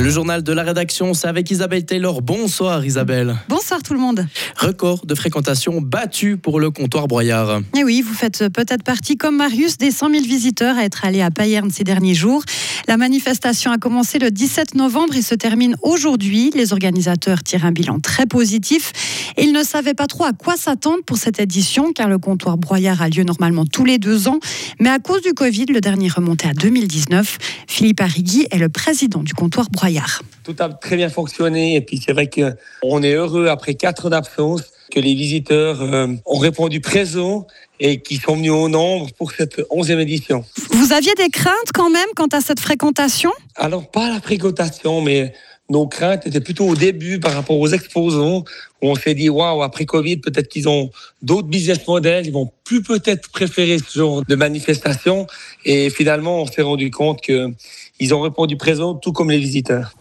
Le 0.00 0.10
journal 0.10 0.44
de 0.44 0.52
la 0.52 0.62
rédaction, 0.62 1.12
c'est 1.12 1.26
avec 1.26 1.50
Isabelle 1.50 1.84
Taylor. 1.84 2.22
Bonsoir 2.22 2.84
Isabelle. 2.84 3.34
Bonsoir 3.48 3.82
tout 3.82 3.94
le 3.94 3.98
monde. 3.98 4.24
Record 4.56 5.04
de 5.04 5.14
fréquentation 5.16 5.80
battu 5.80 6.36
pour 6.36 6.60
le 6.60 6.70
comptoir 6.70 7.08
Broyard. 7.08 7.62
Et 7.76 7.82
oui, 7.82 8.00
vous 8.00 8.14
faites 8.14 8.48
peut-être 8.48 8.84
partie, 8.84 9.16
comme 9.16 9.36
Marius, 9.36 9.76
des 9.76 9.90
100 9.90 10.10
000 10.10 10.22
visiteurs 10.22 10.78
à 10.78 10.84
être 10.84 11.04
allés 11.04 11.20
à 11.20 11.32
Payerne 11.32 11.70
ces 11.70 11.82
derniers 11.82 12.14
jours. 12.14 12.44
La 12.86 12.96
manifestation 12.96 13.70
a 13.70 13.78
commencé 13.78 14.18
le 14.18 14.30
17 14.30 14.74
novembre 14.74 15.16
et 15.16 15.22
se 15.22 15.34
termine 15.34 15.76
aujourd'hui. 15.82 16.50
Les 16.54 16.72
organisateurs 16.72 17.42
tirent 17.42 17.64
un 17.64 17.72
bilan 17.72 18.00
très 18.00 18.26
positif. 18.26 18.92
Ils 19.36 19.52
ne 19.52 19.62
savaient 19.62 19.94
pas 19.94 20.06
trop 20.06 20.24
à 20.24 20.32
quoi 20.32 20.56
s'attendre 20.56 21.02
pour 21.04 21.16
cette 21.16 21.40
édition, 21.40 21.92
car 21.92 22.08
le 22.08 22.18
comptoir 22.18 22.56
Broyard 22.56 23.02
a 23.02 23.08
lieu 23.08 23.24
normalement 23.24 23.64
tous 23.66 23.84
les 23.84 23.98
deux 23.98 24.28
ans. 24.28 24.38
Mais 24.80 24.90
à 24.90 24.98
cause 24.98 25.22
du 25.22 25.32
Covid, 25.32 25.66
le 25.66 25.80
dernier 25.80 26.08
remonté 26.08 26.48
à 26.48 26.54
2019. 26.54 27.38
Philippe 27.66 28.00
Arrigui 28.00 28.46
est 28.50 28.58
le 28.58 28.68
président 28.68 29.22
du 29.22 29.34
comptoir 29.34 29.68
Broyard. 29.70 30.22
Tout 30.44 30.56
a 30.60 30.68
très 30.68 30.96
bien 30.96 31.08
fonctionné 31.08 31.76
et 31.76 31.80
puis 31.80 32.00
c'est 32.04 32.12
vrai 32.12 32.30
qu'on 32.30 33.02
est 33.02 33.14
heureux 33.14 33.48
après 33.48 33.74
quatre 33.74 34.10
d'absence 34.10 34.62
que 34.90 35.00
les 35.00 35.14
visiteurs 35.14 35.82
euh, 35.82 36.08
ont 36.26 36.38
répondu 36.38 36.80
présent 36.80 37.46
et 37.80 38.00
qui 38.00 38.16
sont 38.16 38.36
venus 38.36 38.52
au 38.52 38.68
nombre 38.68 39.08
pour 39.16 39.32
cette 39.32 39.60
onzième 39.70 40.00
édition. 40.00 40.44
Vous 40.70 40.92
aviez 40.92 41.14
des 41.14 41.28
craintes 41.28 41.72
quand 41.74 41.90
même 41.90 42.08
quant 42.16 42.26
à 42.32 42.40
cette 42.40 42.60
fréquentation? 42.60 43.30
Alors 43.56 43.88
pas 43.90 44.08
la 44.08 44.20
fréquentation, 44.20 45.00
mais 45.00 45.32
nos 45.70 45.86
craintes 45.86 46.26
étaient 46.26 46.40
plutôt 46.40 46.66
au 46.66 46.74
début 46.74 47.20
par 47.20 47.34
rapport 47.34 47.58
aux 47.58 47.68
exposants, 47.68 48.44
où 48.80 48.88
on 48.88 48.94
s'est 48.94 49.14
dit, 49.14 49.28
waouh, 49.28 49.62
après 49.62 49.84
Covid, 49.84 50.16
peut-être 50.18 50.48
qu'ils 50.48 50.68
ont 50.68 50.90
d'autres 51.20 51.48
business 51.48 51.86
models, 51.86 52.26
ils 52.26 52.32
vont 52.32 52.50
plus 52.64 52.82
peut-être 52.82 53.28
préférer 53.30 53.78
ce 53.78 53.98
genre 53.98 54.24
de 54.24 54.34
manifestation. 54.34 55.26
Et 55.64 55.90
finalement, 55.90 56.42
on 56.42 56.46
s'est 56.46 56.62
rendu 56.62 56.90
compte 56.90 57.20
qu'ils 57.20 58.14
ont 58.14 58.20
répondu 58.20 58.56
présent, 58.56 58.94
tout 58.94 59.12
comme 59.12 59.30
les 59.30 59.38
visiteurs. 59.38 59.92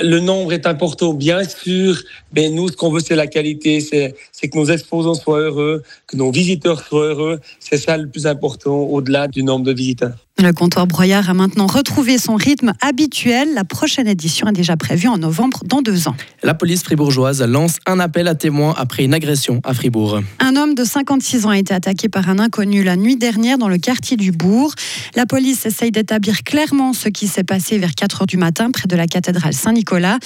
Le 0.00 0.20
nombre 0.20 0.52
est 0.52 0.66
important, 0.66 1.14
bien 1.14 1.44
sûr, 1.44 2.00
mais 2.34 2.48
nous, 2.48 2.68
ce 2.68 2.76
qu'on 2.76 2.90
veut, 2.90 3.00
c'est 3.00 3.16
la 3.16 3.26
qualité, 3.26 3.80
c'est 3.80 4.48
que 4.48 4.56
nos 4.56 4.66
exposants 4.66 5.14
soient 5.14 5.40
heureux, 5.40 5.82
que 6.06 6.16
nos 6.16 6.30
visiteurs 6.30 6.84
soient 6.86 7.06
heureux. 7.06 7.40
C'est 7.60 7.76
ça 7.76 7.96
le 7.96 8.08
plus 8.08 8.26
important, 8.26 8.74
au-delà 8.74 9.28
du 9.28 9.42
nombre 9.42 9.64
de 9.64 9.72
visiteurs. 9.72 10.16
Le 10.38 10.52
comptoir 10.52 10.86
Broyard 10.86 11.30
a 11.30 11.34
maintenant 11.34 11.66
retrouvé 11.66 12.18
son 12.18 12.34
rythme 12.34 12.72
habituel. 12.80 13.54
La 13.54 13.64
prochaine 13.64 14.08
édition 14.08 14.48
est 14.48 14.52
déjà 14.52 14.76
prévue 14.76 15.06
en 15.06 15.18
novembre 15.18 15.60
dans 15.64 15.82
deux 15.82 16.08
ans. 16.08 16.16
La 16.42 16.54
police 16.54 16.82
fribourgeoise 16.82 17.42
lance 17.42 17.76
un 17.86 18.00
appel 18.00 18.26
à 18.26 18.34
témoins 18.34 18.74
après 18.76 19.04
une 19.04 19.14
agression 19.14 19.60
à 19.62 19.72
Fribourg. 19.72 20.20
Un 20.40 20.56
homme 20.56 20.74
de 20.74 20.82
56 20.84 21.46
ans 21.46 21.50
a 21.50 21.58
été 21.58 21.72
attaqué 21.72 22.08
par 22.08 22.28
un 22.28 22.40
inconnu 22.40 22.82
la 22.82 22.96
nuit 22.96 23.16
dernière 23.16 23.56
dans 23.56 23.68
le 23.68 23.78
quartier 23.78 24.16
du 24.16 24.32
Bourg. 24.32 24.74
La 25.14 25.26
police 25.26 25.64
essaye 25.66 25.92
d'établir 25.92 26.42
clairement 26.42 26.92
ce 26.92 27.08
qui 27.08 27.28
s'est 27.28 27.44
passé 27.44 27.78
vers 27.78 27.94
4 27.94 28.22
heures 28.22 28.26
du 28.26 28.38
matin 28.38 28.70
près 28.72 28.88
de 28.88 28.96
la 28.96 29.06
cathédrale 29.06 29.52
Saint-Nicolas. 29.52 30.18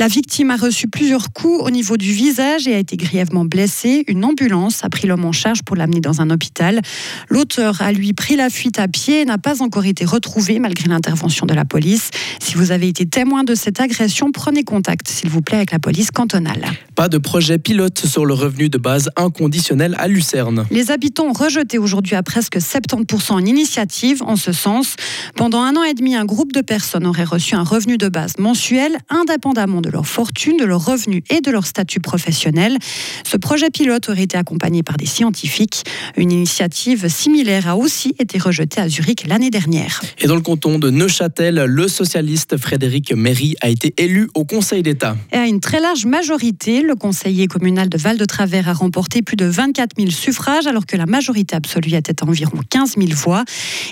La 0.00 0.08
victime 0.08 0.50
a 0.50 0.56
reçu 0.56 0.88
plusieurs 0.88 1.32
coups 1.32 1.62
au 1.62 1.70
niveau 1.70 1.96
du 1.96 2.12
visage 2.12 2.66
et 2.66 2.74
a 2.74 2.78
été 2.78 2.96
grièvement 2.96 3.44
blessée. 3.44 4.04
Une 4.08 4.24
ambulance 4.24 4.82
a 4.84 4.88
pris 4.88 5.06
l'homme 5.06 5.26
en 5.26 5.32
charge 5.32 5.62
pour 5.62 5.76
l'amener 5.76 6.00
dans 6.00 6.20
un 6.20 6.30
hôpital. 6.30 6.80
L'auteur 7.28 7.82
a 7.82 7.92
lui 7.92 8.14
pris 8.14 8.34
la 8.34 8.50
fuite 8.50 8.80
à 8.80 8.88
pied 8.88 9.20
et 9.20 9.24
n'a 9.24 9.38
pas 9.38 9.49
encore 9.58 9.84
été 9.84 10.04
retrouvé 10.04 10.60
malgré 10.60 10.88
l'intervention 10.88 11.46
de 11.46 11.54
la 11.54 11.64
police. 11.64 12.10
Si 12.40 12.54
vous 12.54 12.70
avez 12.70 12.86
été 12.86 13.06
témoin 13.06 13.42
de 13.42 13.56
cette 13.56 13.80
agression, 13.80 14.30
prenez 14.30 14.62
contact, 14.62 15.08
s'il 15.08 15.28
vous 15.28 15.42
plaît, 15.42 15.56
avec 15.56 15.72
la 15.72 15.80
police 15.80 16.12
cantonale. 16.12 16.64
Pas 16.94 17.08
de 17.08 17.18
projet 17.18 17.58
pilote 17.58 18.06
sur 18.06 18.24
le 18.24 18.34
revenu 18.34 18.68
de 18.68 18.78
base 18.78 19.10
inconditionnel 19.16 19.96
à 19.98 20.06
Lucerne. 20.06 20.66
Les 20.70 20.90
habitants 20.90 21.26
ont 21.26 21.32
rejeté 21.32 21.78
aujourd'hui 21.78 22.14
à 22.14 22.22
presque 22.22 22.58
70% 22.58 23.40
une 23.40 23.48
initiative 23.48 24.22
en 24.22 24.36
ce 24.36 24.52
sens. 24.52 24.94
Pendant 25.34 25.62
un 25.62 25.74
an 25.76 25.82
et 25.82 25.94
demi, 25.94 26.14
un 26.14 26.24
groupe 26.24 26.52
de 26.52 26.60
personnes 26.60 27.06
aurait 27.06 27.24
reçu 27.24 27.54
un 27.54 27.64
revenu 27.64 27.98
de 27.98 28.08
base 28.08 28.38
mensuel, 28.38 28.98
indépendamment 29.08 29.80
de 29.80 29.90
leur 29.90 30.06
fortune, 30.06 30.56
de 30.58 30.64
leur 30.64 30.84
revenu 30.84 31.24
et 31.30 31.40
de 31.40 31.50
leur 31.50 31.66
statut 31.66 32.00
professionnel. 32.00 32.78
Ce 33.24 33.36
projet 33.36 33.70
pilote 33.70 34.08
aurait 34.08 34.22
été 34.22 34.36
accompagné 34.36 34.82
par 34.82 34.96
des 34.96 35.06
scientifiques. 35.06 35.84
Une 36.16 36.30
initiative 36.30 37.08
similaire 37.08 37.68
a 37.68 37.76
aussi 37.76 38.14
été 38.18 38.38
rejetée 38.38 38.80
à 38.80 38.88
Zurich 38.88 39.26
l'année 39.26 39.39
dernière. 39.48 40.02
Et 40.18 40.26
dans 40.26 40.34
le 40.34 40.42
canton 40.42 40.78
de 40.78 40.90
Neuchâtel, 40.90 41.64
le 41.64 41.88
socialiste 41.88 42.58
Frédéric 42.58 43.14
Méry 43.14 43.56
a 43.62 43.70
été 43.70 43.94
élu 43.96 44.28
au 44.34 44.44
Conseil 44.44 44.82
d'État. 44.82 45.16
Et 45.32 45.36
à 45.36 45.46
une 45.46 45.60
très 45.60 45.80
large 45.80 46.04
majorité, 46.04 46.82
le 46.82 46.96
conseiller 46.96 47.46
communal 47.46 47.88
de 47.88 47.96
Val-de-Travers 47.96 48.68
a 48.68 48.74
remporté 48.74 49.22
plus 49.22 49.36
de 49.36 49.46
24 49.46 49.96
000 49.96 50.10
suffrages, 50.10 50.66
alors 50.66 50.84
que 50.84 50.96
la 50.96 51.06
majorité 51.06 51.56
absolue 51.56 51.94
était 51.94 52.22
à 52.22 52.26
environ 52.26 52.58
15 52.68 52.96
000 52.98 53.08
voix. 53.14 53.44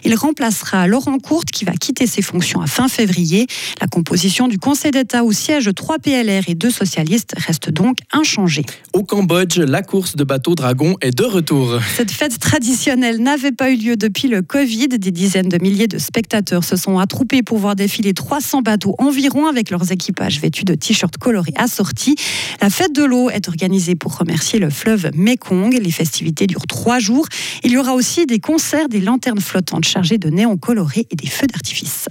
Il 0.04 0.14
remplacera 0.16 0.86
Laurent 0.86 1.18
Courte, 1.18 1.50
qui 1.50 1.64
va 1.64 1.72
quitter 1.72 2.06
ses 2.06 2.20
fonctions 2.20 2.60
à 2.60 2.66
fin 2.66 2.88
février. 2.88 3.46
La 3.80 3.86
composition 3.86 4.48
du 4.48 4.58
Conseil 4.58 4.90
d'État 4.90 5.22
où 5.24 5.32
siègent 5.32 5.72
3 5.72 5.98
PLR 6.00 6.48
et 6.48 6.54
2 6.54 6.70
socialistes 6.70 7.34
reste 7.36 7.70
donc 7.70 7.98
inchangée. 8.12 8.64
Au 8.92 9.04
Cambodge, 9.04 9.58
la 9.58 9.82
course 9.82 10.16
de 10.16 10.24
bateau 10.24 10.56
dragon 10.56 10.96
est 11.00 11.16
de 11.16 11.24
retour. 11.24 11.78
Cette 11.96 12.10
fête 12.10 12.38
traditionnelle 12.40 13.18
n'avait 13.22 13.52
pas 13.52 13.70
eu 13.70 13.76
lieu 13.76 13.96
depuis 13.96 14.26
le 14.26 14.42
Covid. 14.42 14.88
Des 14.88 15.10
dizaines 15.10 15.37
de 15.46 15.58
milliers 15.62 15.86
de 15.86 15.98
spectateurs 15.98 16.64
se 16.64 16.76
sont 16.76 16.98
attroupés 16.98 17.42
pour 17.42 17.58
voir 17.58 17.76
défiler 17.76 18.14
300 18.14 18.62
bateaux 18.62 18.94
environ 18.98 19.46
avec 19.46 19.70
leurs 19.70 19.92
équipages 19.92 20.40
vêtus 20.40 20.64
de 20.64 20.74
t-shirts 20.74 21.18
colorés 21.18 21.52
assortis. 21.56 22.16
La 22.60 22.70
fête 22.70 22.94
de 22.94 23.04
l'eau 23.04 23.30
est 23.30 23.48
organisée 23.48 23.94
pour 23.94 24.16
remercier 24.16 24.58
le 24.58 24.70
fleuve 24.70 25.10
Mekong. 25.14 25.78
Les 25.80 25.90
festivités 25.90 26.46
durent 26.46 26.66
trois 26.66 26.98
jours. 26.98 27.26
Il 27.62 27.70
y 27.70 27.76
aura 27.76 27.94
aussi 27.94 28.26
des 28.26 28.40
concerts, 28.40 28.88
des 28.88 29.00
lanternes 29.00 29.40
flottantes 29.40 29.84
chargées 29.84 30.18
de 30.18 30.30
néons 30.30 30.56
colorés 30.56 31.06
et 31.10 31.16
des 31.16 31.28
feux 31.28 31.46
d'artifice. 31.46 32.08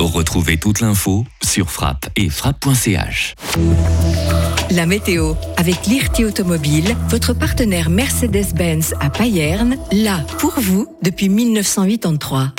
Retrouvez 0.00 0.58
toute 0.58 0.80
l'info 0.80 1.24
sur 1.42 1.70
frappe 1.70 2.08
et 2.16 2.28
frappe.ch. 2.28 3.34
La 4.70 4.86
météo 4.86 5.34
avec 5.56 5.86
l'IRT 5.86 6.24
Automobile, 6.26 6.96
votre 7.08 7.32
partenaire 7.32 7.90
Mercedes-Benz 7.90 8.94
à 9.00 9.10
Payerne, 9.10 9.76
là 9.92 10.20
pour 10.38 10.54
vous 10.58 10.86
depuis 11.02 11.28
1983. 11.28 12.52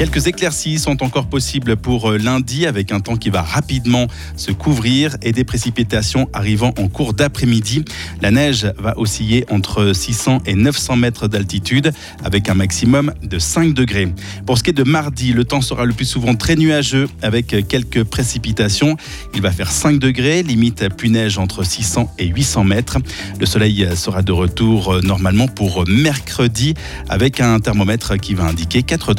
Quelques 0.00 0.28
éclaircies 0.28 0.78
sont 0.78 1.02
encore 1.02 1.26
possibles 1.26 1.76
pour 1.76 2.12
euh, 2.12 2.16
lundi 2.16 2.64
avec 2.64 2.90
un 2.90 3.00
temps 3.00 3.18
qui 3.18 3.28
va 3.28 3.42
rapidement 3.42 4.06
se 4.34 4.50
couvrir 4.50 5.18
et 5.20 5.32
des 5.32 5.44
précipitations 5.44 6.26
arrivant 6.32 6.72
en 6.78 6.88
cours 6.88 7.12
d'après-midi. 7.12 7.84
La 8.22 8.30
neige 8.30 8.72
va 8.78 8.98
osciller 8.98 9.44
entre 9.50 9.92
600 9.92 10.38
et 10.46 10.54
900 10.54 10.96
mètres 10.96 11.28
d'altitude 11.28 11.92
avec 12.24 12.48
un 12.48 12.54
maximum 12.54 13.12
de 13.22 13.38
5 13.38 13.74
degrés. 13.74 14.08
Pour 14.46 14.56
ce 14.56 14.62
qui 14.62 14.70
est 14.70 14.72
de 14.72 14.84
mardi, 14.84 15.34
le 15.34 15.44
temps 15.44 15.60
sera 15.60 15.84
le 15.84 15.92
plus 15.92 16.06
souvent 16.06 16.34
très 16.34 16.56
nuageux 16.56 17.06
avec 17.20 17.48
quelques 17.68 18.04
précipitations. 18.04 18.96
Il 19.34 19.42
va 19.42 19.52
faire 19.52 19.70
5 19.70 19.98
degrés, 19.98 20.42
limite 20.42 20.88
plus 20.96 21.10
neige 21.10 21.36
entre 21.36 21.62
600 21.62 22.10
et 22.18 22.26
800 22.26 22.64
mètres. 22.64 22.96
Le 23.38 23.44
soleil 23.44 23.86
sera 23.96 24.22
de 24.22 24.32
retour 24.32 24.94
euh, 24.94 25.00
normalement 25.02 25.46
pour 25.46 25.84
mercredi 25.86 26.72
avec 27.10 27.38
un 27.40 27.60
thermomètre 27.60 28.18
qui 28.18 28.32
va 28.32 28.44
indiquer 28.44 28.82
4 28.82 29.12
degrés. 29.12 29.18